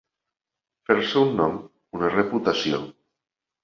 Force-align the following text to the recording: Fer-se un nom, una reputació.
Fer-se 0.89 1.23
un 1.25 1.37
nom, 1.43 1.61
una 2.01 2.13
reputació. 2.19 2.85